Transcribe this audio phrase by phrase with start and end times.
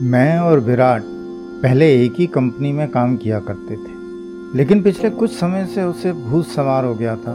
[0.00, 1.02] मैं और विराट
[1.62, 6.12] पहले एक ही कंपनी में काम किया करते थे। लेकिन पिछले कुछ समय से उसे
[6.12, 7.34] भूत सवार हो गया था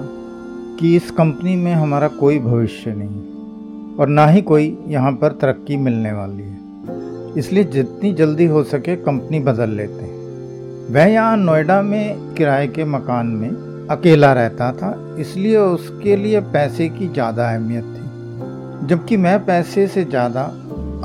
[0.79, 5.77] कि इस कंपनी में हमारा कोई भविष्य नहीं और ना ही कोई यहाँ पर तरक्की
[5.77, 11.81] मिलने वाली है। इसलिए जितनी जल्दी हो सके कंपनी बदल लेते हैं। वह यहाँ नोएडा
[11.81, 13.49] में किराए के मकान में
[13.89, 20.03] अकेला रहता था, इसलिए उसके लिए पैसे की ज़्यादा अहमियत थी, जबकि मैं पैसे से
[20.05, 20.43] ज़्यादा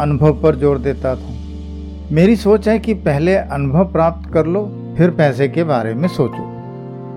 [0.01, 1.37] अनुभव पर ज़ोर देता था।
[2.13, 4.63] मेरी सोच है कि पहले अनुभव प्राप्त कर लो,
[4.99, 6.45] फिर पैसे के बारे में सोचो।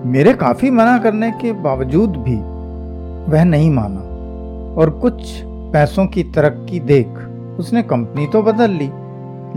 [0.06, 2.34] मेरे काफ़ी मना करने के बावजूद भी
[3.32, 4.00] वह नहीं माना।
[4.80, 5.22] और कुछ
[5.72, 7.06] पैसों की तरक्की देख
[7.58, 8.88] उसने कंपनी तो बदल ली,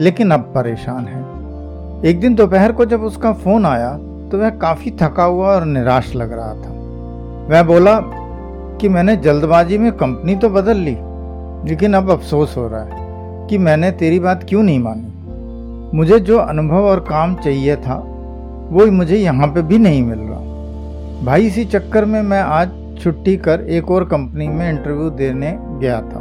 [0.03, 3.91] लेकिन अब परेशान है। एक दिन दोपहर को जब उसका फ़ोन आया
[4.31, 6.71] तो वह काफ़ी थका हुआ और निराश लग रहा था।
[7.49, 7.99] वह बोला
[8.79, 10.95] कि मैंने जल्दबाजी में कंपनी तो बदल ली,
[11.70, 15.12] लेकिन अब अफसोस हो रहा है कि मैंने तेरी बात क्यों नहीं मानी?
[15.94, 18.12] मुझे जो अनुभव और काम चाहिए था
[18.72, 20.40] वो मुझे यहाँ पे भी नहीं मिल रहा।
[21.26, 22.70] भाई, इसी चक्कर में मैं आज
[23.04, 26.20] छुट्टी कर एक और कंपनी में इंटरव्यू देने गया था।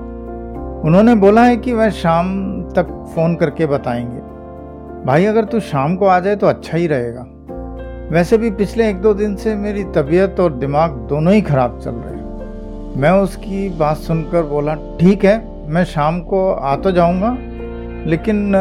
[0.84, 2.26] उन्होंने बोला है कि वह शाम
[2.62, 4.18] तक फ़ोन करके बताएँगे।
[5.06, 7.26] भाई, अगर तू शाम को आ जाए तो अच्छा ही रहेगा।
[8.10, 11.90] वैसे भी पिछले एक दो दिन से मेरी तबीयत और दिमाग दोनों ही खराब चल
[11.90, 12.24] रहे हैं।
[13.00, 17.36] मैं उसकी बात सुनकर बोला, ठीक है, मैं शाम को आ तो जाऊँगा
[18.06, 18.52] लेकिन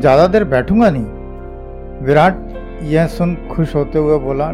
[0.00, 2.36] ज़्यादा देर बैठूँगा नहीं। विराट,
[2.84, 4.50] यह सुन खुश होते हुए बोला,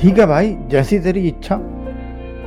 [0.00, 1.58] ठीक है भाई, जैसी तेरी इच्छा,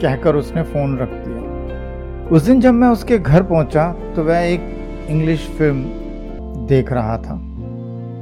[0.02, 5.08] कहकर उसने फ़ोन रख दिया। उस दिन जब मैं उसके घर पहुँचा तो वह एक
[5.10, 7.40] इंग्लिश फ़िल्म देख रहा था।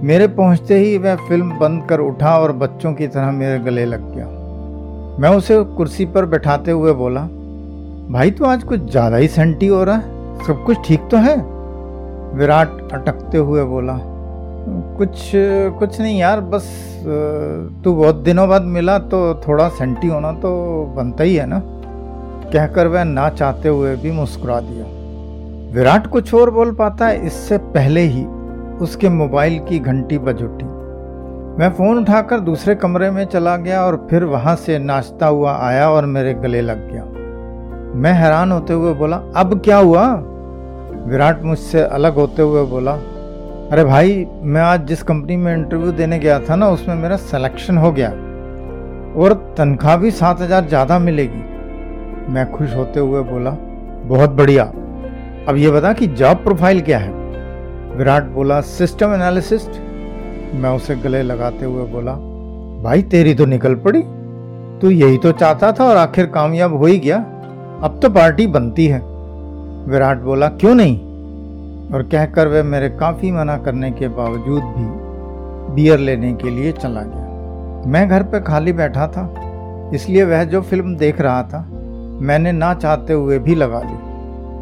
[0.04, 4.14] मेरे पहुँचते ही वह फ़िल्म बंद कर उठा और बच्चों की तरह मेरे गले लग
[4.16, 4.26] गया।
[5.20, 7.22] मैं उसे कुर्सी पर बैठाते हुए बोला,
[8.11, 11.38] भाई तो आज कुछ ज़्यादा ही सेंटी हो रहा है। सब कुछ ठीक तो है?
[12.33, 13.97] विराट अटकते हुए बोला,
[14.97, 15.31] कुछ
[15.80, 16.66] कुछ नहीं यार, बस,
[17.83, 20.52] तू बहुत दिनों बाद मिला तो थोड़ा सेंटी होना तो
[20.95, 21.61] बनता ही है ना।
[22.54, 24.86] कहकर वह ना चाहते हुए भी मुस्कुरा दिया।
[25.73, 28.26] विराट कुछ और बोल पाता है इससे पहले ही
[28.82, 30.66] उसके मोबाइल की घंटी बज उठी।
[31.60, 35.89] मैं फ़ोन उठाकर दूसरे कमरे में चला गया और फिर वहाँ से नाचता हुआ, आया
[35.89, 37.04] और मेरे गले लग गया।
[37.95, 40.04] मैं हैरान होते हुए बोला, अब क्या हुआ?
[41.08, 42.92] विराट मुझसे अलग होते हुए बोला,
[43.72, 47.78] अरे भाई, मैं आज जिस कंपनी में इंटरव्यू देने गया था ना, उसमें मेरा सिलेक्शन
[47.78, 48.10] हो गया
[49.17, 51.44] और तनख्वाह भी सात हज़ार ज़्यादा मिलेगी।
[52.34, 53.52] मैं खुश होते हुए बोला,
[54.06, 54.64] बहुत बढ़िया।
[55.48, 57.12] अब ये बता कि जॉब प्रोफ़ाइल क्या है?
[57.98, 59.82] विराट बोला सिस्टम एनालिसिस्ट
[60.54, 62.14] मैं उसे गले लगाते हुए बोला,
[62.84, 64.02] भाई, तेरी तो निकल पड़ी।
[64.82, 67.17] तू यही तो चाहता था और आखिर कामयाब हो ही गया।
[67.84, 69.00] अब तो पार्टी बनती है।
[69.87, 70.98] विराट बोला, क्यों नहीं?
[71.87, 74.86] और कहकर वह मेरे काफ़ी मना करने के बावजूद भी
[75.75, 79.23] बियर लेने के लिए चला गया। मैं घर पर खाली बैठा था,
[79.93, 81.59] इसलिए वह जो फ़िल्म देख रहा था,
[82.21, 83.98] मैंने ना चाहते हुए भी लगा ली।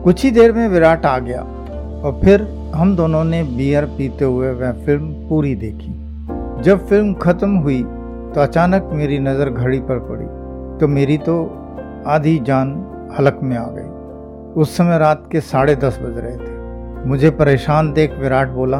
[0.03, 2.41] कुछ ही देर में विराट आ गया और फिर
[2.75, 5.91] हम दोनों ने बियर पीते हुए वह फ़िल्म पूरी देखी।
[6.63, 7.81] जब फ़िल्म खत्म हुई
[8.35, 10.25] तो अचानक मेरी नज़र घड़ी पर पड़ी
[10.79, 11.41] तो मेरी तो
[12.07, 12.77] आधी जान
[13.19, 13.93] हलक में आ गई।
[14.55, 18.77] उस समय रात के साढ़े दस बज रहे थे। मुझे परेशान देख विराट बोला,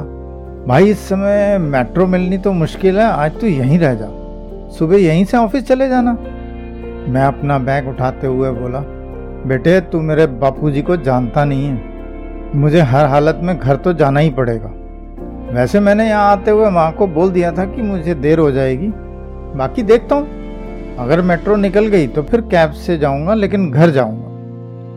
[0.68, 4.08] भाई, इस समय मेट्रो मिलनी तो मुश्किल है, आज तो यहीं रह जा।
[4.69, 6.12] सुबह यहीं से ऑफ़िस चले जाना।
[7.12, 8.80] मैं अपना बैग उठाते हुए बोला,
[9.47, 14.19] बेटे, तू मेरे बापूजी को जानता नहीं है। मुझे हर हालत में घर तो जाना
[14.19, 14.72] ही पड़ेगा।
[15.53, 18.88] वैसे मैंने यहाँ आते हुए माँ को बोल दिया था कि मुझे देर हो जाएगी।
[19.57, 24.25] बाकी देखता हूँ। अगर मेट्रो निकल गई तो फिर कैब से जाऊँगा, लेकिन घर जाऊँगा।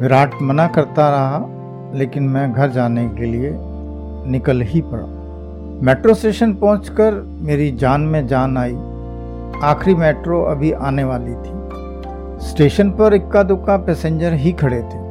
[0.01, 1.39] विराट मना करता रहा,
[1.95, 3.51] लेकिन मैं घर जाने के लिए
[4.31, 5.07] निकल ही पड़ा।
[5.83, 8.75] मेट्रो स्टेशन पहुंचकर मेरी जान में जान आई।
[9.65, 15.07] आखिरी मेट्रो अभी आने वाली थी। स्टेशन पर इक्का दुक्का पैसेंजर ही खड़े थे।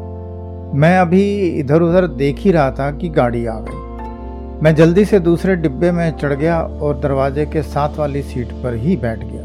[0.77, 1.23] मैं अभी
[1.59, 5.91] इधर उधर देख ही रहा था कि गाड़ी आ गई। मैं जल्दी से दूसरे डिब्बे
[5.91, 9.43] में चढ़ गया और दरवाजे के साथ वाली सीट पर ही बैठ गया।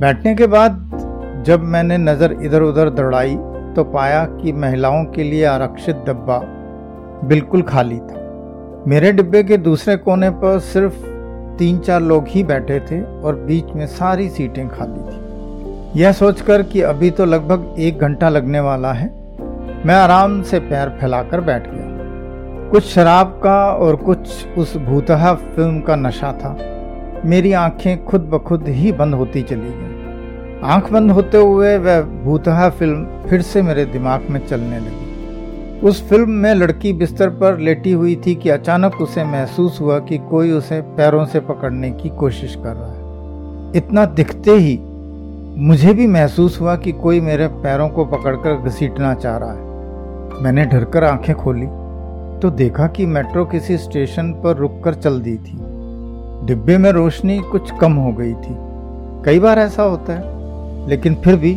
[0.00, 3.36] बैठने के बाद जब मैंने नज़र इधर उधर दौड़ाई
[3.74, 6.40] तो पाया कि महिलाओं के लिए आरक्षित डब्बा
[7.28, 8.20] बिल्कुल खाली था।
[8.86, 10.94] मेरे डिब्बे के दूसरे कोने पर सिर्फ़
[11.58, 16.62] तीन चार लोग ही बैठे थे और बीच में सारी सीटें खाली थी। यह सोचकर
[16.62, 19.08] कि अभी तो लगभग एक घंटा लगने वाला है,
[19.86, 25.80] मैं आराम से पैर फैलाकर बैठ गया। कुछ शराब का और कुछ उस भूतहा फ़िल्म
[25.80, 26.56] का नशा था।
[27.24, 29.91] मेरी आँखें खुद ब खुद ही बंद होती चली गई।
[30.64, 36.08] आँख बंद होते हुए वह भूतहा फ़िल्म फिर से मेरे दिमाग में चलने लगी। उस
[36.08, 40.50] फ़िल्म में लड़की बिस्तर पर लेटी हुई थी कि अचानक उसे महसूस हुआ कि कोई
[40.50, 44.78] उसे पैरों से पकड़ने की कोशिश कर रहा है। इतना दिखते ही
[45.58, 50.64] मुझे भी महसूस हुआ कि कोई मेरे पैरों को पकड़कर घसीटना चाह रहा है। मैंने
[50.64, 51.66] डरकर आँखें खोली
[52.40, 55.58] तो देखा कि मेट्रो किसी स्टेशन पर रुककर चल दी थी।
[56.46, 58.56] डिब्बे में रोशनी कुछ कम हो गई थी।
[59.24, 60.41] कई बार ऐसा होता है।
[60.88, 61.52] लेकिन फिर भी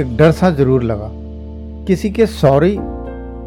[0.00, 1.08] एक डर सा ज़रूर लगा।
[1.86, 2.76] किसी के सॉरी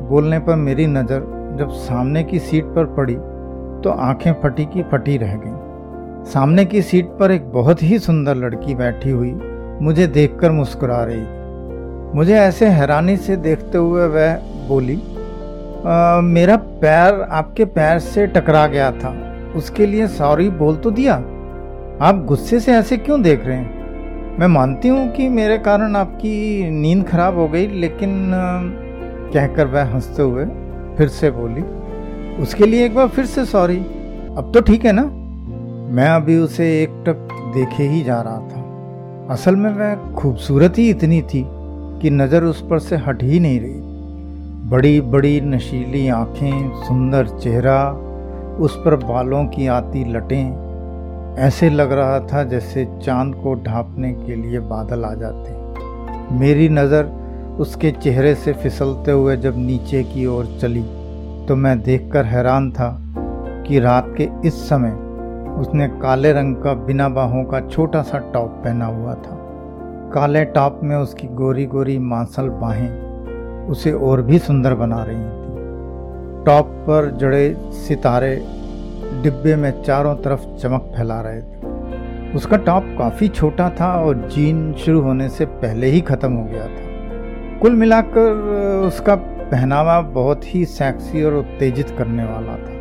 [0.10, 3.16] बोलने पर मेरी नज़र जब सामने की सीट पर पड़ी
[3.84, 8.36] तो आँखें फटी की फटी रह गईं। सामने की सीट पर एक बहुत ही सुंदर
[8.36, 9.32] लड़की बैठी हुई
[9.82, 14.36] मुझे देखकर मुस्कुरा रही। मुझे ऐसे हैरानी से देखते हुए वह
[14.68, 15.02] बोली
[15.86, 19.16] आ, मेरा पैर आपके पैर से टकरा गया था
[19.56, 21.16] उसके लिए सॉरी बोल तो दिया।
[22.02, 23.83] आप गुस्से से ऐसे क्यों देख रहे हैं?
[24.40, 28.32] मैं मानती हूँ कि मेरे कारण आपकी नींद खराब हो गई, लेकिन
[29.34, 30.46] कहकर वह हँसते हुए
[30.98, 31.62] फिर से बोली,
[32.44, 33.78] उसके लिए एक बार फिर से सॉरी।
[34.38, 35.04] अब तो ठीक है ना?
[35.96, 40.90] मैं अभी उसे एक टक देखे ही जा रहा था। असल में वह खूबसूरत ही
[40.90, 41.46] इतनी थी
[42.02, 43.80] कि नज़र उस पर से हट ही नहीं रही।
[44.70, 47.90] बड़ी बड़ी नशीली आँखें, सुंदर चेहरा,
[48.60, 50.63] उस पर बालों की आती लटें
[51.40, 57.06] ऐसे लग रहा था जैसे चाँद को ढांपने के लिए बादल आ जाते। मेरी नज़र
[57.60, 60.84] उसके चेहरे से फिसलते हुए जब नीचे की ओर चली
[61.48, 62.90] तो मैं देखकर हैरान था
[63.68, 64.92] कि रात के इस समय
[65.60, 69.38] उसने काले रंग का बिना बाहों का छोटा सा टॉप पहना हुआ था।
[70.14, 76.44] काले टॉप में उसकी गोरी गोरी मांसल बाहें उसे और भी सुंदर बना रही थी।
[76.46, 78.36] टॉप पर जड़े सितारे
[79.22, 84.74] डिब्बे में चारों तरफ़ चमक फैला रहे थे। उसका टॉप काफ़ी छोटा था और जीन
[84.74, 88.32] शुरू होने से पहले ही ख़त्म हो गया था। कुल मिलाकर,
[88.88, 92.72] उसका पहनावा बहुत ही सेक्सी और उत्तेजित करने वाला था।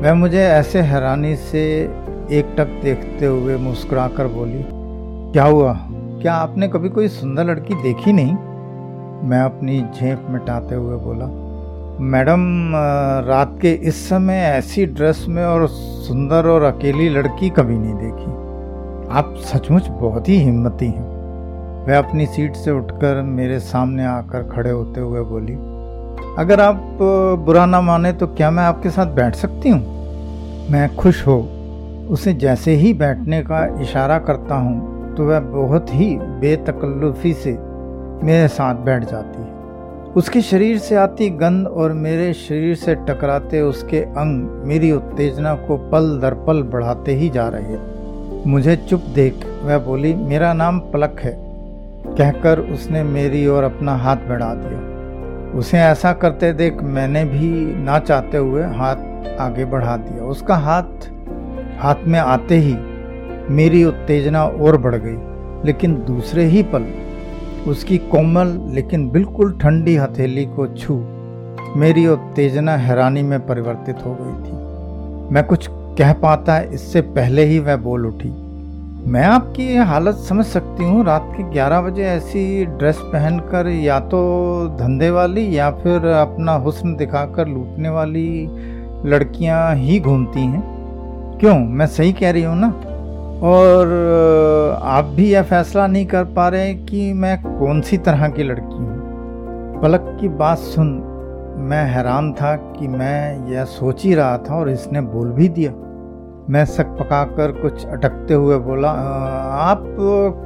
[0.00, 1.62] वह मुझे ऐसे हैरानी से
[2.30, 4.64] एक टक देखते हुए मुस्कुराकर बोली,
[5.32, 5.72] क्या हुआ?
[6.22, 8.34] क्या आपने कभी कोई सुंदर लड़की देखी नहीं?
[9.28, 11.26] मैं अपनी झेप मिटाते हुए बोला
[12.02, 12.72] मैडम
[13.26, 18.30] रात के इस समय ऐसी ड्रेस में और सुंदर और अकेली लड़की कभी नहीं देखी।
[19.10, 21.04] आप सचमुच बहुत ही हिम्मती हैं।
[21.86, 25.54] वह अपनी सीट से उठकर मेरे सामने आकर खड़े होते हुए बोली,
[26.38, 26.98] अगर आप
[27.46, 29.80] बुरा ना माने तो क्या मैं आपके साथ बैठ सकती हूँ?
[30.70, 31.38] मैं खुश हो,
[32.10, 37.58] उसे जैसे ही बैठने का इशारा करता हूँ तो वह बहुत ही बेतकल्लुफी से
[38.22, 39.51] मेरे साथ बैठ जाती है।
[40.16, 45.76] उसके शरीर से आती गंध और मेरे शरीर से टकराते उसके अंग मेरी उत्तेजना को
[45.90, 47.76] पल दर पल बढ़ाते ही जा रहे।
[48.46, 51.34] मुझे चुप देख वह बोली, मेरा नाम पलक है,
[52.08, 57.50] कहकर उसने मेरी ओर अपना हाथ बढ़ा दिया। उसे ऐसा करते देख मैंने भी
[57.84, 58.96] ना चाहते हुए हाथ
[59.40, 61.08] आगे बढ़ा दिया। उसका हाथ
[61.78, 62.74] हाथ में आते ही
[63.54, 65.16] मेरी उत्तेजना और बढ़ गई,
[65.66, 66.84] लेकिन दूसरे ही पल
[67.68, 70.94] उसकी कोमल लेकिन बिल्कुल ठंडी हथेली को छू,
[71.76, 75.68] मेरी उत्तेजना हैरानी में परिवर्तित हो गई थी। मैं कुछ
[75.98, 78.30] कह पाता, इससे पहले ही वह बोल उठी,
[79.06, 83.98] मैं आपकी ये हालत समझ सकती हूँ, रात के 11 बजे ऐसी ड्रेस पहनकर या
[84.00, 84.20] तो
[84.80, 88.28] धंधे वाली या फिर अपना हुस्न दिखाकर लूटने वाली
[89.06, 90.62] लड़कियाँ ही घूमती हैं?
[91.40, 91.58] क्यों?
[91.58, 92.68] मैं सही कह रही हूँ ना?
[93.42, 98.42] और आप भी यह फैसला नहीं कर पा रहे कि मैं कौन सी तरह की
[98.42, 100.88] लड़की हूँ। पलक की बात सुन
[101.60, 105.72] मैं हैरान था कि मैं यह सोच ही रहा था और इसने बोल भी दिया।
[106.50, 109.84] मैं सक पकाकर कुछ अटकते हुए बोला आप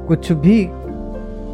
[0.07, 0.63] कुछ भी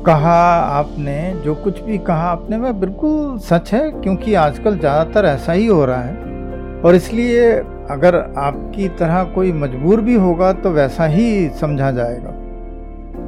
[0.05, 5.51] कहा आपने, जो कुछ भी कहा आपने, वह बिल्कुल सच है क्योंकि आजकल ज़्यादातर ऐसा
[5.51, 7.51] ही हो रहा है। और इसलिए
[7.91, 12.33] अगर आपकी तरह कोई मजबूर भी होगा तो वैसा ही समझा जाएगा।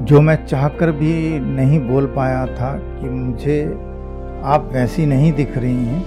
[0.05, 3.63] जो मैं चाहकर भी नहीं बोल पाया था कि मुझे
[4.45, 6.03] आप वैसी नहीं दिख रही हैं,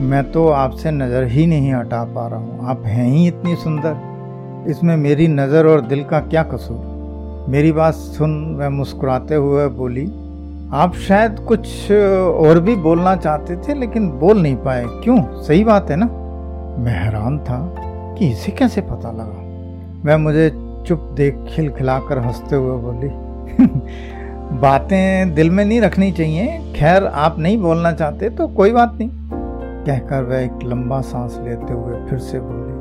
[0.00, 4.70] मैं तो आपसे नज़र ही नहीं हटा पा रहा हूँ। आप हैं ही इतनी सुंदर।
[4.70, 7.46] इसमें मेरी नज़र और दिल का क्या कसूर?
[7.48, 10.06] मेरी बात सुन वह मुस्कुराते हुए बोली,
[10.74, 15.22] आप शायद कुछ और भी बोलना चाहते थे, लेकिन बोल नहीं पाए। क्यों?
[15.42, 16.06] सही बात है ना?
[16.78, 17.58] मैं हैरान था
[18.18, 19.42] कि इसे कैसे पता लगा।
[20.04, 20.48] वह मुझे
[20.86, 23.08] चुप देख खिलखिलाकर हँसते हुए बोली
[24.60, 29.10] बातें दिल में नहीं रखनी चाहिए। खैर, आप नहीं बोलना चाहते तो कोई बात नहीं।
[29.86, 32.74] कहकर वह एक लंबा सांस लेते हुए फिर से बोली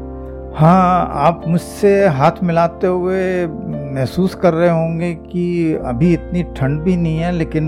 [0.56, 6.96] हाँ आप मुझसे हाथ मिलाते हुए महसूस कर रहे होंगे कि अभी इतनी ठंड भी
[6.98, 7.64] नहीं है, लेकिन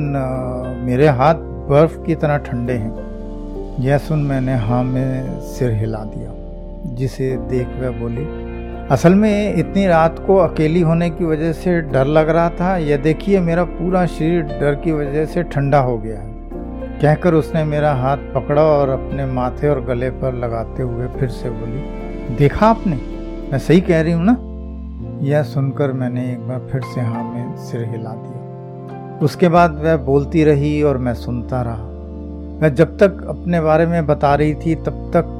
[0.86, 1.36] मेरे हाथ
[1.70, 3.07] बर्फ़ की तरह ठंडे हैं।
[3.80, 6.32] यह सुन मैंने हाँ में सिर हिला दिया,
[6.96, 8.24] जिसे देख वह बोली,
[8.92, 12.98] असल में इतनी रात को अकेली होने की वजह से डर लग रहा था यह
[12.98, 16.36] देखिए मेरा पूरा शरीर डर की वजह से ठंडा हो गया है।
[17.02, 21.50] कहकर उसने मेरा हाथ पकड़ा और अपने माथे और गले पर लगाते हुए फिर से
[21.50, 21.82] बोली,
[22.36, 22.96] देखा आपने?
[23.52, 24.38] मैं सही कह रही हूँ ना?
[25.28, 29.98] यह सुनकर मैंने एक बार फिर से हाँ में सिर हिला दिया। उसके बाद वह
[29.98, 31.94] बोलती रही और मैं सुनता रहा।
[32.62, 35.34] मैं जब तक अपने बारे में बता रही थी, तब तक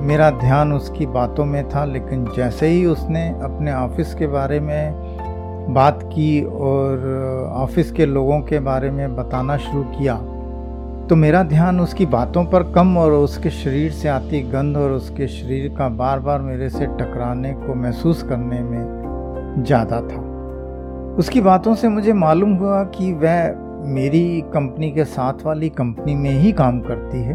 [0.00, 5.72] मेरा ध्यान उसकी बातों में था, लेकिन जैसे ही उसने अपने ऑफ़िस के बारे में
[5.74, 10.16] बात की और ऑफ़िस के लोगों के बारे में बताना शुरू किया
[11.08, 15.26] तो मेरा ध्यान उसकी बातों पर कम और उसके शरीर से आती गंध और उसके
[15.28, 20.20] शरीर का बार बार मेरे से टकराने को महसूस करने में ज़्यादा था।
[21.18, 23.48] उसकी बातों से मुझे मालूम हुआ कि वह
[23.84, 27.34] मेरी कंपनी के साथ वाली कंपनी में ही काम करती है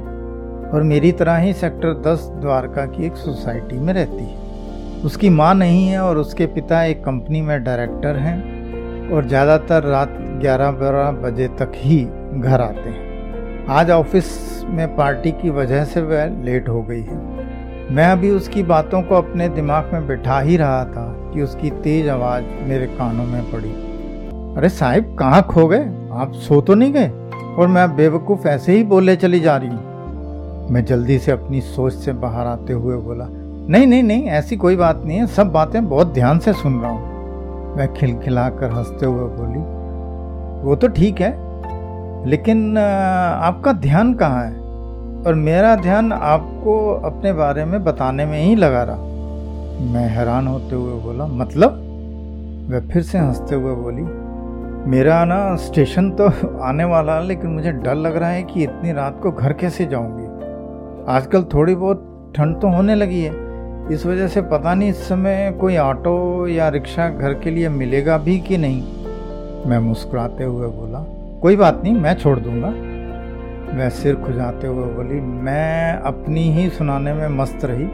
[0.71, 5.53] और मेरी तरह ही सेक्टर 10 द्वारका की एक सोसाइटी में रहती है। उसकी माँ
[5.55, 11.47] नहीं है और उसके पिता एक कंपनी में डायरेक्टर हैं और ज़्यादातर रात 11-12 बजे
[11.47, 16.81] तक ही घर आते हैं। आज ऑफ़िस में पार्टी की वजह से वह लेट हो
[16.81, 17.17] गई है।
[17.95, 22.09] मैं अभी उसकी बातों को अपने दिमाग में बिठा ही रहा था कि उसकी तेज
[22.09, 23.86] आवाज़ मेरे कानों में पड़ी।
[24.57, 25.85] अरे साहिब, कहाँ खो गए?
[26.11, 27.07] आप सो तो नहीं गए?
[27.57, 31.93] और मैं बेवकूफ़ ऐसे ही बोले चली जा रही हूँ। मैं जल्दी से अपनी सोच
[31.93, 35.87] से बाहर आते हुए बोला, नहीं नहीं नहीं, ऐसी कोई बात नहीं है, सब बातें
[35.89, 39.59] बहुत ध्यान से सुन रहा हूँ। मैं खिलखिलाकर हँसते हुए बोली,
[40.67, 41.31] वो तो ठीक है,
[42.29, 44.55] लेकिन आपका ध्यान कहाँ है?
[45.27, 48.97] और मेरा ध्यान आपको अपने बारे में बताने में ही लगा रहा।
[49.93, 51.83] मैं हैरान होते हुए बोला मतलब?
[52.71, 54.26] वह फिर से हँसते हुए बोली
[54.87, 56.27] मेरा ना स्टेशन तो
[56.61, 59.85] आने वाला है, लेकिन मुझे डर लग रहा है कि इतनी रात को घर कैसे
[59.85, 60.25] जाऊँगी।
[61.11, 65.57] आजकल थोड़ी बहुत ठंड तो होने लगी है। इस वजह से पता नहीं इस समय
[65.61, 68.81] कोई ऑटो या रिक्शा घर के लिए मिलेगा भी कि नहीं।
[69.69, 71.03] मैं मुस्कुराते हुए बोला,
[71.41, 72.69] कोई बात नहीं, मैं छोड़ दूँगा।
[73.77, 77.89] वह सिर खुजाते हुए बोली, मैं अपनी ही सुनाने में मस्त रही।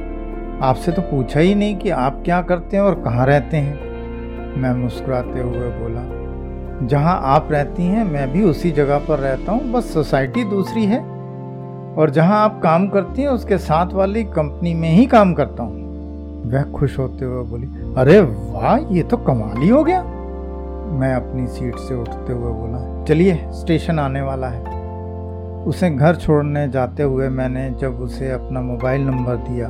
[0.62, 3.80] आपसे तो पूछा ही नहीं कि आप क्या करते हैं और कहाँ रहते हैं?
[4.62, 6.23] मैं मुस्कुराते हुए बोला
[6.82, 11.00] जहाँ आप रहती हैं, मैं भी उसी जगह पर रहता हूँ, बस सोसाइटी दूसरी है।
[11.96, 15.82] और जहाँ आप काम करती हैं, उसके साथ वाली कंपनी में ही काम करता हूँ।
[16.52, 20.04] वह खुश होते हुए बोली, अरे वाह, ये तो कमाल ही हो गया।
[20.94, 24.82] मैं अपनी सीट से उठते हुए बोला, चलिए, स्टेशन आने वाला है।
[25.64, 29.68] उसे घर छोड़ने जाते हुए मैंने जब उसे अपना मोबाइल नंबर दिया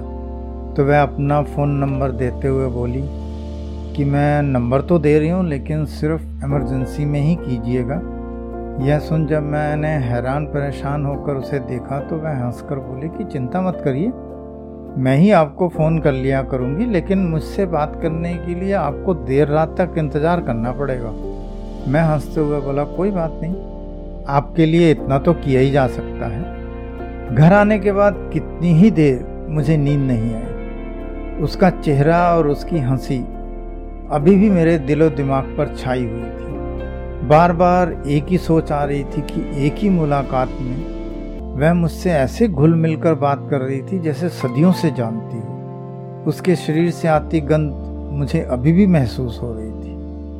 [0.73, 3.01] तो वह अपना फ़ोन नंबर देते हुए बोली
[3.95, 7.95] कि मैं नंबर तो दे रही हूँ, लेकिन सिर्फ़ इमरजेंसी में ही कीजिएगा।
[8.81, 13.61] यह सुन जब मैंने हैरान परेशान होकर उसे देखा तो वह हंसकर बोली कि चिंता
[13.61, 14.11] मत करिए,
[14.95, 19.47] मैं ही आपको फ़ोन कर लिया करूँगी, लेकिन मुझसे बात करने के लिए आपको देर
[19.47, 21.11] रात तक इंतज़ार करना पड़ेगा।
[21.87, 23.55] मैं हँसते हुए बोला, कोई बात नहीं,
[24.29, 28.91] आपके लिए इतना तो किया ही जा सकता है। घर आने के बाद कितनी ही
[28.91, 33.23] देर मुझे नींद नहीं आई। उसका चेहरा और उसकी हँसी
[34.13, 38.83] अभी भी मेरे दिलो दिमाग पर छाई हुई थी। बार बार एक ही सोच आ
[38.83, 43.81] रही थी कि एक ही मुलाकात में वह मुझसे ऐसे घुल मिलकर बात कर रही
[43.81, 47.73] थी जैसे सदियों से जानती हो। उसके शरीर से आती गंध
[48.11, 49.93] मुझे अभी भी महसूस हो रही थी।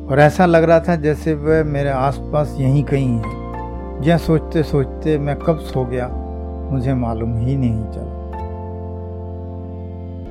[0.06, 5.18] और ऐसा लग रहा था जैसे वह मेरे आसपास यहीं कहीं है। यह सोचते सोचते
[5.18, 6.08] मैं कब सो गया,
[6.72, 8.13] मुझे मालूम ही नहीं चला।